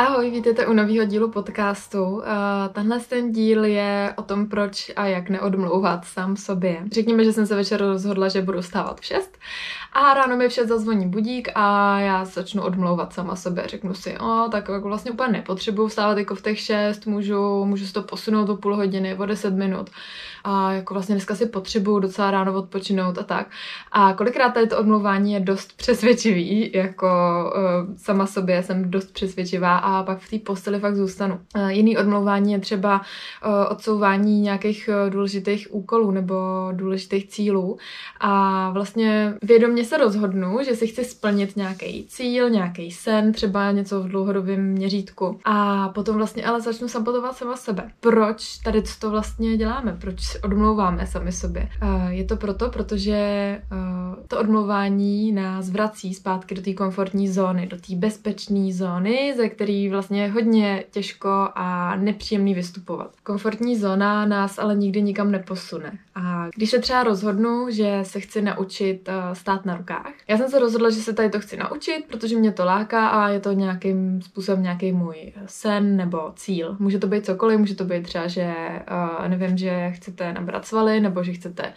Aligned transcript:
Ahoj, 0.00 0.30
vítejte 0.30 0.66
u 0.66 0.72
nového 0.72 1.04
dílu 1.04 1.30
podcastu. 1.30 2.02
Uh, 2.04 2.22
tenhle 2.72 3.00
ten 3.00 3.32
díl 3.32 3.64
je 3.64 4.14
o 4.16 4.22
tom, 4.22 4.46
proč 4.46 4.92
a 4.96 5.06
jak 5.06 5.28
neodmlouvat 5.28 6.04
sám 6.04 6.36
sobě. 6.36 6.82
Řekněme, 6.92 7.24
že 7.24 7.32
jsem 7.32 7.46
se 7.46 7.56
večer 7.56 7.80
rozhodla, 7.80 8.28
že 8.28 8.42
budu 8.42 8.62
stávat 8.62 9.00
v 9.00 9.04
6 9.04 9.38
a 9.92 10.14
ráno 10.14 10.36
mi 10.36 10.48
v 10.48 10.52
6 10.52 10.68
zazvoní 10.68 11.08
budík 11.08 11.48
a 11.54 11.98
já 11.98 12.24
začnu 12.24 12.62
odmlouvat 12.62 13.12
sama 13.12 13.36
sebe. 13.36 13.62
Řeknu 13.66 13.94
si, 13.94 14.18
o, 14.18 14.48
tak 14.50 14.68
jako 14.68 14.88
vlastně 14.88 15.10
úplně 15.10 15.32
nepotřebuju 15.32 15.88
vstávat 15.88 16.18
jako 16.18 16.34
v 16.34 16.42
těch 16.42 16.60
6, 16.60 17.06
můžu, 17.06 17.64
můžu 17.64 17.86
si 17.86 17.92
to 17.92 18.02
posunout 18.02 18.48
o 18.48 18.56
půl 18.56 18.76
hodiny, 18.76 19.14
o 19.14 19.26
10 19.26 19.54
minut 19.54 19.90
a 20.44 20.72
jako 20.72 20.94
vlastně 20.94 21.14
dneska 21.14 21.34
si 21.34 21.46
potřebuju 21.46 21.98
docela 21.98 22.30
ráno 22.30 22.54
odpočinout 22.54 23.18
a 23.18 23.22
tak. 23.22 23.46
A 23.92 24.12
kolikrát 24.12 24.54
tady 24.54 24.66
to 24.66 24.78
odmlouvání 24.78 25.32
je 25.32 25.40
dost 25.40 25.76
přesvědčivý, 25.76 26.70
jako 26.74 27.06
uh, 27.56 27.96
sama 27.96 28.26
sobě 28.26 28.62
jsem 28.62 28.90
dost 28.90 29.12
přesvědčivá 29.12 29.78
a 29.78 29.89
pak 30.06 30.18
v 30.18 30.30
té 30.30 30.38
posteli 30.38 30.80
fakt 30.80 30.96
zůstanu. 30.96 31.40
Uh, 31.56 31.68
jiný 31.68 31.98
odmlouvání 31.98 32.52
je 32.52 32.58
třeba 32.58 33.00
uh, 33.00 33.52
odsouvání 33.70 34.40
nějakých 34.40 34.90
uh, 35.04 35.10
důležitých 35.10 35.74
úkolů 35.74 36.10
nebo 36.10 36.34
důležitých 36.72 37.28
cílů 37.28 37.78
a 38.20 38.70
vlastně 38.70 39.34
vědomě 39.42 39.84
se 39.84 39.98
rozhodnu, 39.98 40.58
že 40.64 40.76
si 40.76 40.86
chci 40.86 41.04
splnit 41.04 41.56
nějaký 41.56 42.06
cíl, 42.08 42.50
nějaký 42.50 42.90
sen, 42.90 43.32
třeba 43.32 43.72
něco 43.72 44.02
v 44.02 44.08
dlouhodobém 44.08 44.60
měřítku 44.60 45.40
a 45.44 45.88
potom 45.88 46.16
vlastně 46.16 46.44
ale 46.44 46.60
začnu 46.60 46.88
sabotovat 46.88 47.36
sama 47.36 47.56
sebe. 47.56 47.90
Proč 48.00 48.58
tady 48.58 48.82
to 49.00 49.10
vlastně 49.10 49.56
děláme? 49.56 49.96
Proč 50.00 50.16
odmlouváme 50.44 51.06
sami 51.06 51.32
sobě. 51.32 51.68
Je 52.08 52.24
to 52.24 52.36
proto, 52.36 52.70
protože 52.70 53.60
to 54.28 54.40
odmlouvání 54.40 55.32
nás 55.32 55.70
vrací 55.70 56.14
zpátky 56.14 56.54
do 56.54 56.62
té 56.62 56.72
komfortní 56.72 57.28
zóny, 57.28 57.66
do 57.66 57.76
té 57.76 57.94
bezpečné 57.96 58.72
zóny, 58.72 59.34
ze 59.36 59.48
které 59.48 59.79
vlastně 59.88 60.28
hodně 60.28 60.84
těžko 60.90 61.48
a 61.54 61.96
nepříjemný 61.96 62.54
vystupovat. 62.54 63.10
Komfortní 63.22 63.76
zóna 63.76 64.26
nás 64.26 64.58
ale 64.58 64.74
nikdy 64.74 65.02
nikam 65.02 65.30
neposune. 65.30 65.98
A 66.14 66.48
když 66.56 66.70
se 66.70 66.78
třeba 66.78 67.02
rozhodnu, 67.02 67.66
že 67.70 67.98
se 68.02 68.20
chci 68.20 68.42
naučit 68.42 69.08
stát 69.32 69.66
na 69.66 69.76
rukách, 69.76 70.12
já 70.28 70.36
jsem 70.36 70.48
se 70.48 70.58
rozhodla, 70.58 70.90
že 70.90 70.96
se 70.96 71.12
tady 71.12 71.30
to 71.30 71.40
chci 71.40 71.56
naučit, 71.56 72.04
protože 72.08 72.36
mě 72.36 72.52
to 72.52 72.64
láká 72.64 73.08
a 73.08 73.28
je 73.28 73.40
to 73.40 73.52
nějakým 73.52 74.22
způsobem 74.22 74.62
nějaký 74.62 74.92
můj 74.92 75.32
sen 75.46 75.96
nebo 75.96 76.32
cíl. 76.36 76.76
Může 76.78 76.98
to 76.98 77.06
být 77.06 77.26
cokoliv, 77.26 77.58
může 77.58 77.74
to 77.74 77.84
být 77.84 78.02
třeba, 78.02 78.26
že 78.26 78.54
nevím, 79.28 79.58
že 79.58 79.90
chcete 79.90 80.32
nabrat 80.32 80.66
svaly, 80.66 81.00
nebo 81.00 81.22
že 81.22 81.32
chcete 81.32 81.72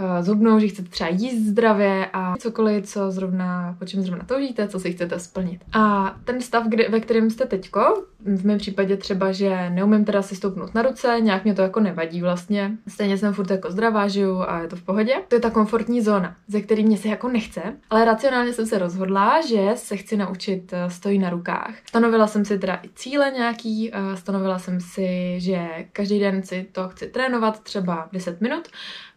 uh, 0.00 0.24
zubnout, 0.24 0.60
že 0.60 0.68
chcete 0.68 0.88
třeba 0.88 1.10
jíst 1.10 1.46
zdravě 1.46 2.06
a 2.12 2.36
cokoliv, 2.36 2.86
co 2.86 3.10
zrovna, 3.10 3.76
po 3.78 3.84
čem 3.84 4.02
zrovna 4.02 4.24
toužíte, 4.24 4.68
co 4.68 4.80
si 4.80 4.92
chcete 4.92 5.18
splnit. 5.18 5.60
A 5.72 6.14
ten 6.24 6.40
stav, 6.40 6.66
kdy, 6.68 6.88
ve 6.88 7.00
kterém 7.00 7.30
jste 7.30 7.46
teďko, 7.46 8.04
v 8.24 8.44
mém 8.44 8.58
případě 8.58 8.96
třeba, 8.96 9.32
že 9.32 9.70
neumím 9.70 10.04
teda 10.04 10.22
si 10.22 10.36
stoupnout 10.36 10.74
na 10.74 10.82
ruce, 10.82 11.16
nějak 11.20 11.44
mě 11.44 11.54
to 11.54 11.62
jako 11.62 11.80
nevadí 11.80 12.20
vlastně. 12.20 12.76
Stejně 12.88 13.18
jsem 13.18 13.32
furt 13.34 13.50
jako 13.50 13.70
zdravá, 13.70 14.08
žiju 14.08 14.40
a 14.40 14.60
je 14.60 14.68
to 14.68 14.76
v 14.76 14.82
pohodě. 14.82 15.14
To 15.28 15.34
je 15.34 15.40
ta 15.40 15.50
komfortní 15.50 16.02
zóna, 16.02 16.36
ze 16.48 16.60
který 16.60 16.84
mě 16.84 16.96
se 16.96 17.08
jako 17.08 17.28
nechce, 17.28 17.60
ale 17.90 18.04
racionálně 18.04 18.52
jsem 18.52 18.66
se 18.66 18.78
rozhodla, 18.78 19.40
že 19.46 19.70
se 19.74 19.96
chci 19.96 20.16
naučit 20.16 20.72
eh, 20.72 20.90
stojí 20.90 21.18
na 21.18 21.30
rukách. 21.30 21.74
Stanovila 21.88 22.26
jsem 22.26 22.44
si 22.44 22.58
teda 22.58 22.80
i 22.82 22.88
cíle 22.94 23.30
nějaký, 23.30 23.90
eh, 23.94 24.16
stanovila 24.16 24.58
jsem 24.58 24.80
si, 24.80 25.34
že 25.40 25.68
každý 25.92 26.20
den 26.20 26.42
si 26.42 26.66
to 26.72 26.88
chci 26.88 27.06
trénovat 27.06 27.60
třeba 27.60 28.08
10 28.12 28.40
minut 28.40 28.68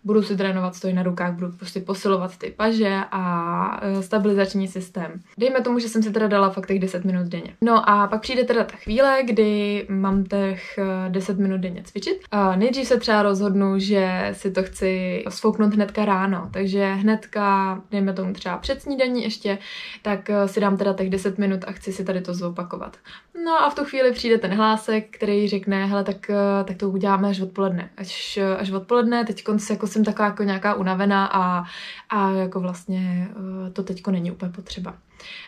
budu 0.07 0.23
si 0.23 0.37
trénovat 0.37 0.75
stoj 0.75 0.93
na 0.93 1.03
rukách, 1.03 1.33
budu 1.33 1.51
prostě 1.51 1.79
posilovat 1.79 2.37
ty 2.37 2.53
paže 2.57 2.99
a 3.11 3.79
e, 3.81 4.03
stabilizační 4.03 4.67
systém. 4.67 5.11
Dejme 5.37 5.61
tomu, 5.61 5.79
že 5.79 5.89
jsem 5.89 6.03
si 6.03 6.11
teda 6.11 6.27
dala 6.27 6.49
fakt 6.49 6.67
těch 6.67 6.79
10 6.79 7.05
minut 7.05 7.27
denně. 7.27 7.55
No 7.61 7.89
a 7.89 8.07
pak 8.07 8.21
přijde 8.21 8.43
teda 8.43 8.63
ta 8.63 8.75
chvíle, 8.75 9.19
kdy 9.23 9.85
mám 9.89 10.23
těch 10.23 10.79
10 11.09 11.39
e, 11.39 11.41
minut 11.41 11.57
denně 11.57 11.83
cvičit. 11.83 12.17
A 12.31 12.55
nejdřív 12.55 12.87
se 12.87 12.97
třeba 12.97 13.21
rozhodnu, 13.21 13.79
že 13.79 14.29
si 14.31 14.51
to 14.51 14.63
chci 14.63 15.23
svouknout 15.29 15.73
hnedka 15.73 16.05
ráno, 16.05 16.49
takže 16.53 16.93
hnedka, 16.93 17.81
dejme 17.91 18.13
tomu 18.13 18.33
třeba 18.33 18.57
před 18.57 18.81
snídaní 18.81 19.23
ještě, 19.23 19.57
tak 20.01 20.29
e, 20.29 20.47
si 20.47 20.59
dám 20.59 20.77
teda 20.77 20.93
těch 20.93 21.09
10 21.09 21.37
minut 21.37 21.59
a 21.67 21.71
chci 21.71 21.93
si 21.93 22.03
tady 22.03 22.21
to 22.21 22.33
zopakovat. 22.33 22.97
No 23.45 23.63
a 23.63 23.69
v 23.69 23.75
tu 23.75 23.83
chvíli 23.83 24.11
přijde 24.11 24.37
ten 24.37 24.53
hlásek, 24.53 25.17
který 25.17 25.47
řekne, 25.47 25.85
hele, 25.85 26.03
tak, 26.03 26.31
tak 26.65 26.77
to 26.77 26.89
uděláme 26.89 27.29
až 27.29 27.41
odpoledne. 27.41 27.89
Až, 27.97 28.39
až 28.57 28.71
odpoledne, 28.71 29.25
teď 29.25 29.43
se 29.57 29.73
jako 29.73 29.87
jsem 29.97 30.05
taková 30.05 30.27
jako 30.27 30.43
nějaká 30.43 30.73
unavená 30.73 31.25
a, 31.25 31.63
a 32.09 32.29
jako 32.29 32.59
vlastně 32.59 33.29
eh, 33.67 33.71
to 33.71 33.83
teďko 33.83 34.11
není 34.11 34.31
úplně 34.31 34.51
potřeba 34.51 34.93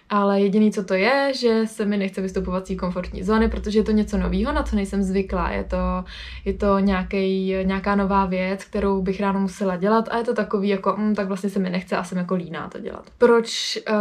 ale 0.09 0.41
jediný, 0.41 0.71
co 0.71 0.83
to 0.83 0.93
je, 0.93 1.31
že 1.35 1.67
se 1.67 1.85
mi 1.85 1.97
nechce 1.97 2.21
vystupovat 2.21 2.67
z 2.67 2.75
komfortní 2.75 3.23
zóny, 3.23 3.49
protože 3.49 3.79
je 3.79 3.83
to 3.83 3.91
něco 3.91 4.17
nového, 4.17 4.51
na 4.53 4.63
co 4.63 4.75
nejsem 4.75 5.03
zvyklá. 5.03 5.51
Je 5.51 5.63
to, 5.63 5.77
je 6.45 6.53
to 6.53 6.79
nějaký, 6.79 7.55
nějaká 7.63 7.95
nová 7.95 8.25
věc, 8.25 8.63
kterou 8.63 9.01
bych 9.01 9.19
ráno 9.19 9.39
musela 9.39 9.75
dělat 9.75 10.09
a 10.11 10.17
je 10.17 10.23
to 10.23 10.33
takový 10.33 10.69
jako, 10.69 10.95
mm, 10.97 11.15
tak 11.15 11.27
vlastně 11.27 11.49
se 11.49 11.59
mi 11.59 11.69
nechce 11.69 11.97
a 11.97 12.03
jsem 12.03 12.17
jako 12.17 12.35
líná 12.35 12.69
to 12.69 12.79
dělat. 12.79 13.09
Proč 13.17 13.79
uh, 13.89 13.95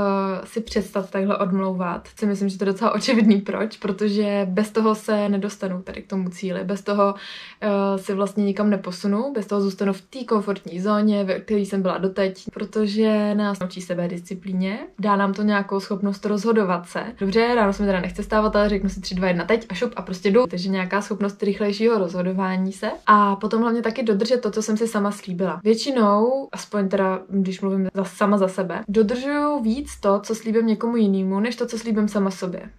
si 0.44 0.60
přestat 0.60 1.10
takhle 1.10 1.38
odmlouvat? 1.38 2.08
Si 2.16 2.26
myslím, 2.26 2.48
že 2.48 2.58
to 2.58 2.64
je 2.64 2.72
docela 2.72 2.94
očividný 2.94 3.40
proč, 3.40 3.76
protože 3.76 4.46
bez 4.50 4.70
toho 4.70 4.94
se 4.94 5.28
nedostanu 5.28 5.82
tady 5.82 6.02
k 6.02 6.06
tomu 6.06 6.28
cíli, 6.30 6.64
bez 6.64 6.82
toho 6.82 7.14
uh, 7.14 7.96
si 7.96 8.14
vlastně 8.14 8.44
nikam 8.44 8.70
neposunu, 8.70 9.32
bez 9.34 9.46
toho 9.46 9.60
zůstanu 9.60 9.92
v 9.92 10.00
té 10.00 10.24
komfortní 10.24 10.80
zóně, 10.80 11.24
ve 11.24 11.40
které 11.40 11.60
jsem 11.60 11.82
byla 11.82 11.98
doteď, 11.98 12.44
protože 12.54 13.34
nás 13.34 13.58
naučí 13.58 13.80
sebe 13.80 14.08
disciplíně, 14.08 14.78
dá 14.98 15.16
nám 15.16 15.34
to 15.34 15.42
nějakou 15.58 15.80
schopnost 15.80 16.26
rozhodovat 16.26 16.88
se. 16.88 17.04
Dobře, 17.18 17.54
ráno 17.54 17.72
se 17.72 17.82
mi 17.82 17.86
teda 17.86 18.00
nechce 18.00 18.22
stávat, 18.22 18.56
ale 18.56 18.68
řeknu 18.68 18.90
si 18.90 19.00
3, 19.00 19.14
2, 19.14 19.28
1 19.28 19.44
teď 19.44 19.66
a 19.68 19.74
šup 19.74 19.92
a 19.96 20.02
prostě 20.02 20.30
jdu. 20.30 20.46
Takže 20.46 20.68
nějaká 20.68 21.02
schopnost 21.02 21.42
rychlejšího 21.42 21.98
rozhodování 21.98 22.72
se. 22.72 22.90
A 23.06 23.36
potom 23.36 23.62
hlavně 23.62 23.82
taky 23.82 24.02
dodržet 24.02 24.40
to, 24.40 24.50
co 24.50 24.62
jsem 24.62 24.76
si 24.76 24.88
sama 24.88 25.10
slíbila. 25.10 25.60
Většinou, 25.64 26.48
aspoň 26.52 26.88
teda, 26.88 27.20
když 27.28 27.60
mluvím 27.60 27.88
za, 27.94 28.04
sama 28.04 28.38
za 28.38 28.48
sebe, 28.48 28.80
dodržuju 28.88 29.62
víc 29.62 30.00
to, 30.00 30.20
co 30.20 30.34
slíbím 30.34 30.66
někomu 30.66 30.96
jinému, 30.96 31.40
než 31.40 31.56
to, 31.56 31.66
co 31.66 31.78
slíbím 31.78 32.08
sama 32.08 32.30
sobě. 32.30 32.70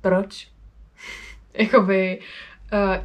Proč? 0.00 0.48
Jakoby 1.54 2.20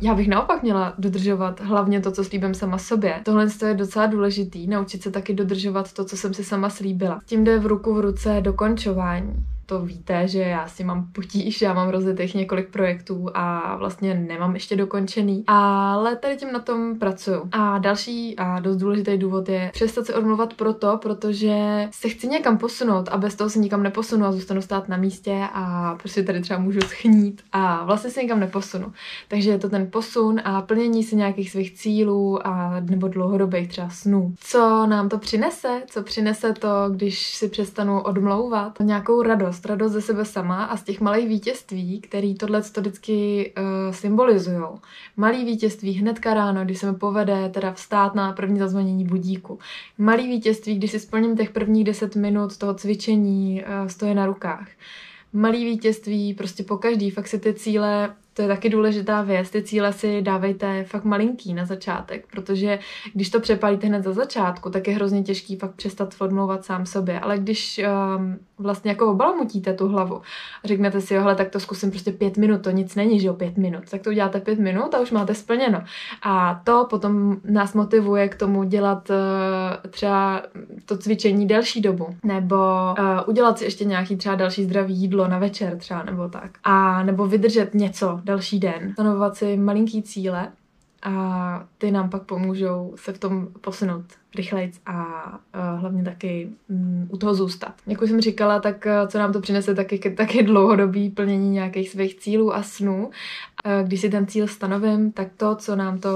já 0.01 0.15
bych 0.15 0.27
naopak 0.27 0.63
měla 0.63 0.93
dodržovat 0.97 1.61
hlavně 1.61 2.01
to, 2.01 2.11
co 2.11 2.23
slíbím 2.23 2.53
sama 2.53 2.77
sobě. 2.77 3.21
Tohle 3.23 3.47
je 3.67 3.73
docela 3.73 4.05
důležitý, 4.05 4.67
naučit 4.67 5.03
se 5.03 5.11
taky 5.11 5.33
dodržovat 5.33 5.93
to, 5.93 6.05
co 6.05 6.17
jsem 6.17 6.33
si 6.33 6.43
sama 6.43 6.69
slíbila. 6.69 7.19
Tím 7.25 7.43
jde 7.43 7.59
v 7.59 7.65
ruku 7.65 7.93
v 7.93 7.99
ruce 7.99 8.41
dokončování 8.41 9.45
to 9.69 9.81
víte, 9.81 10.27
že 10.27 10.39
já 10.41 10.67
si 10.67 10.83
mám 10.83 11.07
potíž, 11.11 11.61
já 11.61 11.73
mám 11.73 11.89
rozjetých 11.89 12.35
několik 12.35 12.69
projektů 12.69 13.29
a 13.33 13.75
vlastně 13.75 14.13
nemám 14.13 14.53
ještě 14.53 14.75
dokončený, 14.75 15.43
ale 15.47 16.15
tady 16.15 16.37
tím 16.37 16.51
na 16.51 16.59
tom 16.59 16.99
pracuju. 16.99 17.49
A 17.51 17.77
další 17.77 18.35
a 18.37 18.59
dost 18.59 18.77
důležitý 18.77 19.17
důvod 19.17 19.49
je 19.49 19.69
přestat 19.73 20.05
se 20.05 20.15
odmluvat 20.15 20.53
proto, 20.53 20.97
protože 21.01 21.87
se 21.91 22.09
chci 22.09 22.27
někam 22.27 22.57
posunout 22.57 23.09
a 23.11 23.17
bez 23.17 23.35
toho 23.35 23.49
se 23.49 23.59
nikam 23.59 23.83
neposunu 23.83 24.25
a 24.25 24.31
zůstanu 24.31 24.61
stát 24.61 24.89
na 24.89 24.97
místě 24.97 25.43
a 25.53 25.95
prostě 25.95 26.23
tady 26.23 26.41
třeba 26.41 26.59
můžu 26.59 26.79
schnít 26.81 27.41
a 27.51 27.85
vlastně 27.85 28.09
se 28.09 28.21
nikam 28.23 28.39
neposunu. 28.39 28.93
Takže 29.27 29.49
je 29.49 29.57
to 29.57 29.69
ten 29.69 29.91
posun 29.91 30.41
a 30.43 30.61
plnění 30.61 31.03
si 31.03 31.15
nějakých 31.15 31.51
svých 31.51 31.73
cílů 31.73 32.47
a 32.47 32.79
nebo 32.79 33.07
dlouhodobých 33.07 33.67
třeba 33.67 33.89
snů. 33.89 34.33
Co 34.39 34.85
nám 34.85 35.09
to 35.09 35.17
přinese? 35.17 35.81
Co 35.87 36.03
přinese 36.03 36.53
to, 36.53 36.69
když 36.89 37.35
si 37.35 37.49
přestanu 37.49 38.01
odmlouvat? 38.01 38.79
Nějakou 38.79 39.21
radost 39.21 39.56
radost, 39.57 39.65
radost 39.65 39.91
ze 39.91 40.01
sebe 40.01 40.25
sama 40.25 40.65
a 40.65 40.77
z 40.77 40.83
těch 40.83 41.01
malých 41.01 41.27
vítězství, 41.27 42.01
který 42.01 42.35
tohle 42.35 42.61
to 42.61 42.81
vždycky 42.81 43.53
uh, 43.57 43.93
symbolizují. 43.93 44.63
Malý 45.17 45.45
vítězství 45.45 45.93
hnedka 45.93 46.33
ráno, 46.33 46.65
když 46.65 46.79
se 46.79 46.91
mi 46.91 46.97
povede 46.97 47.49
teda 47.49 47.73
vstát 47.73 48.15
na 48.15 48.33
první 48.33 48.59
zazvonění 48.59 49.05
budíku. 49.05 49.59
Malý 49.97 50.27
vítězství, 50.27 50.75
když 50.75 50.91
si 50.91 50.99
splním 50.99 51.37
těch 51.37 51.49
prvních 51.49 51.83
10 51.83 52.15
minut 52.15 52.57
toho 52.57 52.73
cvičení, 52.73 53.63
uh, 53.63 53.87
stoje 53.87 54.15
na 54.15 54.25
rukách. 54.25 54.67
Malý 55.33 55.65
vítězství, 55.65 56.33
prostě 56.33 56.63
po 56.63 56.77
každý, 56.77 57.11
fakt 57.11 57.27
si 57.27 57.39
ty 57.39 57.53
cíle 57.53 58.13
to 58.37 58.43
je 58.43 58.47
taky 58.47 58.69
důležitá 58.69 59.21
věc. 59.21 59.49
Ty 59.49 59.63
cíle 59.63 59.93
si 59.93 60.21
dávejte 60.21 60.83
fakt 60.83 61.03
malinký 61.03 61.53
na 61.53 61.65
začátek, 61.65 62.25
protože 62.31 62.79
když 63.13 63.29
to 63.29 63.39
přepálíte 63.39 63.87
hned 63.87 64.03
za 64.03 64.13
začátku, 64.13 64.69
tak 64.69 64.87
je 64.87 64.95
hrozně 64.95 65.23
těžký 65.23 65.55
fakt 65.55 65.75
přestat 65.75 66.15
formulovat 66.15 66.65
sám 66.65 66.85
sobě. 66.85 67.19
Ale 67.19 67.37
když 67.37 67.81
um, 68.17 68.37
vlastně 68.59 68.91
jako 68.91 69.11
obalamutíte 69.11 69.73
tu 69.73 69.87
hlavu 69.87 70.15
a 70.63 70.67
řeknete 70.67 71.01
si, 71.01 71.13
jo, 71.13 71.35
tak 71.35 71.49
to 71.49 71.59
zkusím 71.59 71.91
prostě 71.91 72.11
pět 72.11 72.37
minut, 72.37 72.61
to 72.61 72.71
nic 72.71 72.95
není, 72.95 73.19
že 73.19 73.27
jo, 73.27 73.33
pět 73.33 73.57
minut, 73.57 73.83
tak 73.91 74.01
to 74.01 74.09
uděláte 74.09 74.39
pět 74.39 74.59
minut 74.59 74.93
a 74.93 74.99
už 74.99 75.11
máte 75.11 75.33
splněno. 75.33 75.83
A 76.23 76.61
to 76.63 76.87
potom 76.89 77.37
nás 77.43 77.73
motivuje 77.73 78.29
k 78.29 78.35
tomu 78.35 78.63
dělat 78.63 79.09
uh, 79.09 79.15
třeba 79.89 80.41
to 80.85 80.97
cvičení 80.97 81.47
delší 81.47 81.81
dobu, 81.81 82.07
nebo 82.23 82.55
uh, 82.55 83.05
udělat 83.27 83.57
si 83.57 83.63
ještě 83.63 83.85
nějaký 83.85 84.15
třeba 84.15 84.35
další 84.35 84.63
zdravý 84.63 84.95
jídlo 84.95 85.27
na 85.27 85.39
večer 85.39 85.77
třeba, 85.77 86.03
nebo 86.03 86.29
tak. 86.29 86.51
A 86.63 87.03
nebo 87.03 87.27
vydržet 87.27 87.73
něco 87.73 88.21
další 88.27 88.59
den, 88.59 88.93
stanovovat 88.93 89.35
si 89.35 89.57
malinký 89.57 90.03
cíle 90.03 90.51
a 91.03 91.65
ty 91.77 91.91
nám 91.91 92.09
pak 92.09 92.23
pomůžou 92.23 92.93
se 92.95 93.13
v 93.13 93.19
tom 93.19 93.47
posunout 93.61 94.05
rychlejc 94.35 94.81
a 94.85 94.95
uh, 95.55 95.79
hlavně 95.79 96.03
taky 96.03 96.49
um, 96.69 97.07
u 97.11 97.17
toho 97.17 97.35
zůstat. 97.35 97.73
Jak 97.87 98.01
už 98.01 98.09
jsem 98.09 98.21
říkala, 98.21 98.59
tak 98.59 98.85
uh, 98.85 99.07
co 99.07 99.17
nám 99.17 99.33
to 99.33 99.41
přinese, 99.41 99.75
taky, 99.75 99.99
taky 99.99 100.43
dlouhodobý 100.43 101.09
plnění 101.09 101.49
nějakých 101.49 101.89
svých 101.89 102.15
cílů 102.15 102.55
a 102.55 102.63
snů. 102.63 103.05
Uh, 103.05 103.87
když 103.87 104.01
si 104.01 104.09
ten 104.09 104.27
cíl 104.27 104.47
stanovím, 104.47 105.11
tak 105.11 105.27
to, 105.37 105.55
co 105.55 105.75
nám 105.75 105.99
to 105.99 106.09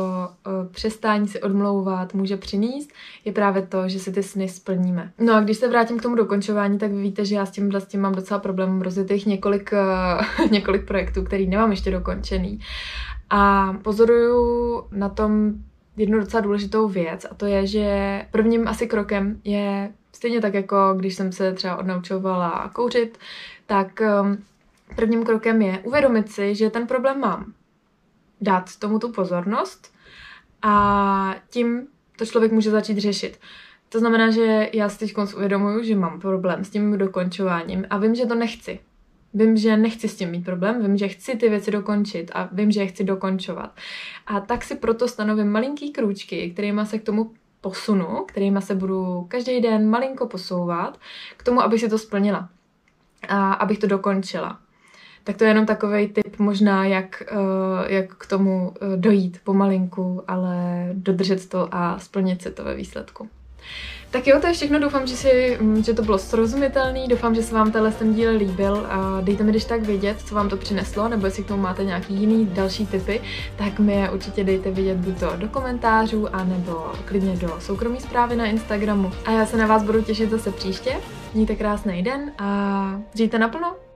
přestání 0.72 1.28
si 1.28 1.42
odmlouvat 1.42 2.14
může 2.14 2.38
přinést, 2.38 2.90
je 3.26 3.32
právě 3.32 3.62
to, 3.62 3.90
že 3.90 4.00
si 4.00 4.12
ty 4.12 4.24
sny 4.24 4.50
splníme. 4.50 5.12
No 5.20 5.34
a 5.34 5.42
když 5.42 5.58
se 5.58 5.68
vrátím 5.68 6.00
k 6.00 6.02
tomu 6.02 6.16
dokončování, 6.16 6.78
tak 6.78 6.92
vy 6.92 7.02
víte, 7.02 7.26
že 7.26 7.36
já 7.36 7.46
s 7.46 7.52
tím, 7.52 7.72
s 7.74 7.86
tím 7.86 8.02
mám 8.02 8.16
docela 8.16 8.40
problém 8.40 8.82
rozjetých 8.82 9.26
několik, 9.26 9.72
několik 10.52 10.86
projektů, 10.86 11.24
který 11.24 11.48
nemám 11.48 11.72
ještě 11.72 11.92
dokončený. 11.92 12.60
A 13.34 13.74
pozoruju 13.82 14.84
na 14.92 15.10
tom 15.10 15.54
jednu 15.98 16.20
docela 16.20 16.42
důležitou 16.42 16.88
věc 16.88 17.26
a 17.32 17.36
to 17.36 17.46
je, 17.46 17.68
že 17.68 18.22
prvním 18.32 18.68
asi 18.68 18.88
krokem 18.88 19.42
je 19.44 19.92
stejně 20.14 20.42
tak 20.42 20.54
jako 20.54 20.76
když 20.98 21.16
jsem 21.16 21.32
se 21.32 21.54
třeba 21.54 21.78
odnaučovala 21.78 22.70
kouřit, 22.74 23.18
tak 23.66 24.02
um, 24.22 24.44
prvním 24.96 25.24
krokem 25.24 25.62
je 25.62 25.80
uvědomit 25.80 26.32
si, 26.32 26.56
že 26.56 26.70
ten 26.70 26.88
problém 26.88 27.20
mám. 27.20 27.54
Dát 28.42 28.76
tomu 28.80 29.00
tu 29.00 29.12
pozornost 29.12 29.94
a 30.62 31.36
tím 31.50 31.88
to 32.18 32.26
člověk 32.26 32.52
může 32.52 32.72
začít 32.72 32.98
řešit. 32.98 33.40
To 33.90 34.00
znamená, 34.00 34.32
že 34.32 34.70
já 34.74 34.90
si 34.90 35.00
teď 35.00 35.14
uvědomuju, 35.36 35.84
že 35.84 35.96
mám 35.96 36.20
problém 36.20 36.64
s 36.64 36.70
tím 36.70 36.98
dokončováním 36.98 37.86
a 37.90 37.98
vím, 37.98 38.16
že 38.16 38.26
to 38.26 38.36
nechci. 38.36 38.80
Vím, 39.34 39.58
že 39.58 39.78
nechci 39.78 40.10
s 40.10 40.16
tím 40.16 40.30
mít 40.30 40.46
problém, 40.46 40.82
vím, 40.82 40.98
že 40.98 41.08
chci 41.08 41.36
ty 41.36 41.50
věci 41.50 41.72
dokončit 41.72 42.32
a 42.34 42.50
vím, 42.52 42.72
že 42.72 42.82
je 42.82 42.88
chci 42.88 43.04
dokončovat. 43.04 43.76
A 44.28 44.40
tak 44.40 44.64
si 44.64 44.76
proto 44.76 45.08
stanovím 45.08 45.52
malinký 45.52 45.92
krůčky, 45.92 46.52
kterými 46.52 46.86
se 46.86 47.00
k 47.00 47.04
tomu 47.04 47.32
posunu, 47.62 48.26
kterými 48.28 48.62
se 48.62 48.76
budu 48.76 49.26
každý 49.28 49.62
den 49.62 49.90
malinko 49.90 50.28
posouvat, 50.28 51.00
k 51.38 51.44
tomu, 51.44 51.62
abych 51.62 51.80
si 51.80 51.90
to 51.90 51.98
splnila 51.98 52.50
a 53.28 53.54
abych 53.54 53.80
to 53.80 53.88
dokončila. 53.88 54.60
Tak 55.24 55.38
to 55.38 55.44
je 55.44 55.50
jenom 55.50 55.66
takový 55.66 56.08
tip 56.08 56.40
možná, 56.40 56.86
jak, 56.86 57.24
uh, 57.32 57.38
jak 57.88 58.16
k 58.16 58.28
tomu 58.28 58.70
uh, 58.70 58.96
dojít 58.96 59.40
pomalinku, 59.44 60.24
ale 60.28 60.90
dodržet 60.94 61.50
to 61.50 61.68
a 61.72 62.00
splnit 62.00 62.42
si 62.42 62.52
to 62.52 62.64
ve 62.64 62.76
výsledku. 62.76 63.30
Tak 64.12 64.28
jo, 64.28 64.40
to 64.42 64.48
je 64.48 64.54
všechno, 64.54 64.80
doufám, 64.80 65.08
že, 65.08 65.16
si, 65.16 65.58
mm, 65.62 65.84
že 65.84 65.94
to 65.94 66.02
bylo 66.02 66.18
srozumitelný, 66.18 67.08
doufám, 67.08 67.36
že 67.36 67.44
se 67.44 67.56
vám 67.56 67.72
tenhle 67.72 67.92
ten 67.92 68.14
díl 68.14 68.32
líbil 68.38 68.88
a 68.90 69.22
dejte 69.22 69.44
mi 69.44 69.52
když 69.52 69.66
tak 69.66 69.82
vědět, 69.82 70.22
co 70.26 70.36
vám 70.36 70.50
to 70.50 70.58
přineslo, 70.58 71.08
nebo 71.08 71.26
jestli 71.26 71.44
k 71.44 71.48
tomu 71.48 71.62
máte 71.62 71.84
nějaký 71.84 72.14
jiný 72.14 72.46
další 72.46 72.86
tipy, 72.86 73.22
tak 73.56 73.80
mi 73.80 73.94
je 73.94 74.10
určitě 74.10 74.44
dejte 74.44 74.72
vědět 74.72 74.98
buď 74.98 75.20
to 75.20 75.32
do 75.36 75.48
komentářů, 75.48 76.36
anebo 76.36 76.92
klidně 77.06 77.36
do 77.36 77.56
soukromí 77.60 78.00
zprávy 78.00 78.36
na 78.36 78.46
Instagramu. 78.46 79.12
A 79.26 79.32
já 79.32 79.46
se 79.46 79.58
na 79.58 79.68
vás 79.68 79.84
budu 79.84 80.02
těšit 80.02 80.30
zase 80.30 80.52
příště, 80.52 80.96
mějte 81.34 81.56
krásný 81.56 82.04
den 82.04 82.32
a 82.38 83.02
žijte 83.16 83.40
naplno! 83.40 83.91